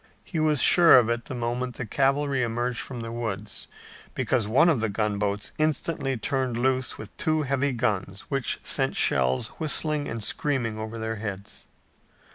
He 0.23 0.39
was 0.39 0.63
sure 0.63 0.97
of 0.97 1.09
it 1.09 1.25
the 1.25 1.35
moment 1.35 1.75
the 1.75 1.85
cavalry 1.85 2.41
emerged 2.41 2.79
from 2.79 3.01
the 3.01 3.11
woods, 3.11 3.67
because 4.15 4.47
one 4.47 4.67
of 4.67 4.79
the 4.81 4.89
gunboats 4.89 5.51
instantly 5.59 6.17
turned 6.17 6.57
loose 6.57 6.97
with 6.97 7.15
two 7.17 7.43
heavy 7.43 7.71
guns 7.71 8.21
which 8.21 8.57
sent 8.63 8.95
shells 8.95 9.49
whistling 9.59 10.07
and 10.07 10.23
screaming 10.23 10.79
over 10.79 10.97
their 10.97 11.17
heads. 11.17 11.67